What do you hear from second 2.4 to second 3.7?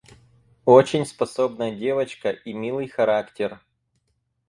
милый характер.